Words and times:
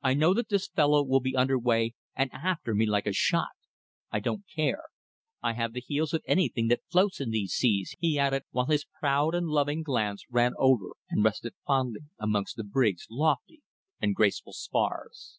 I 0.00 0.14
know 0.14 0.32
that 0.32 0.48
this 0.48 0.66
fellow 0.66 1.02
will 1.04 1.20
be 1.20 1.36
under 1.36 1.58
way 1.58 1.92
and 2.16 2.32
after 2.32 2.74
me 2.74 2.86
like 2.86 3.06
a 3.06 3.12
shot. 3.12 3.50
I 4.10 4.18
don't 4.18 4.46
care! 4.56 4.84
I 5.42 5.52
have 5.52 5.74
the 5.74 5.82
heels 5.86 6.14
of 6.14 6.22
anything 6.26 6.68
that 6.68 6.80
floats 6.90 7.20
in 7.20 7.32
these 7.32 7.52
seas," 7.52 7.94
he 7.98 8.18
added, 8.18 8.44
while 8.50 8.64
his 8.64 8.86
proud 8.98 9.34
and 9.34 9.46
loving 9.48 9.82
glance 9.82 10.24
ran 10.30 10.54
over 10.58 10.86
and 11.10 11.22
rested 11.22 11.52
fondly 11.66 12.00
amongst 12.18 12.56
the 12.56 12.64
brig's 12.64 13.08
lofty 13.10 13.60
and 14.00 14.14
graceful 14.14 14.54
spars. 14.54 15.38